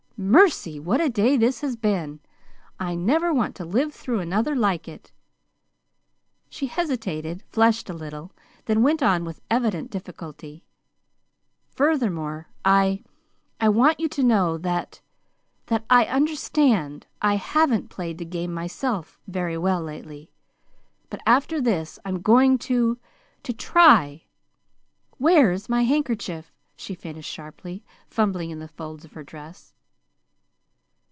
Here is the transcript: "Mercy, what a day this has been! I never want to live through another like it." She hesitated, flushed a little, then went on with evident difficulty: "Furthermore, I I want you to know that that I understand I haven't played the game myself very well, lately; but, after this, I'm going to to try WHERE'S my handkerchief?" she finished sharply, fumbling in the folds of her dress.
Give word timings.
"Mercy, 0.23 0.79
what 0.79 1.01
a 1.01 1.09
day 1.09 1.35
this 1.35 1.61
has 1.61 1.75
been! 1.75 2.19
I 2.79 2.93
never 2.93 3.33
want 3.33 3.55
to 3.55 3.65
live 3.65 3.91
through 3.91 4.19
another 4.19 4.55
like 4.55 4.87
it." 4.87 5.11
She 6.47 6.67
hesitated, 6.67 7.41
flushed 7.49 7.89
a 7.89 7.95
little, 7.95 8.31
then 8.65 8.83
went 8.83 9.01
on 9.01 9.23
with 9.25 9.41
evident 9.49 9.89
difficulty: 9.89 10.63
"Furthermore, 11.71 12.47
I 12.63 13.03
I 13.59 13.69
want 13.69 13.99
you 13.99 14.07
to 14.09 14.21
know 14.21 14.59
that 14.59 15.01
that 15.65 15.85
I 15.89 16.05
understand 16.05 17.07
I 17.19 17.37
haven't 17.37 17.89
played 17.89 18.19
the 18.19 18.23
game 18.23 18.53
myself 18.53 19.19
very 19.25 19.57
well, 19.57 19.81
lately; 19.81 20.31
but, 21.09 21.19
after 21.25 21.59
this, 21.59 21.97
I'm 22.05 22.21
going 22.21 22.59
to 22.59 22.99
to 23.41 23.53
try 23.53 24.25
WHERE'S 25.17 25.67
my 25.67 25.81
handkerchief?" 25.81 26.53
she 26.75 26.93
finished 26.93 27.33
sharply, 27.33 27.83
fumbling 28.07 28.51
in 28.51 28.59
the 28.59 28.67
folds 28.67 29.03
of 29.03 29.13
her 29.13 29.23
dress. 29.23 29.73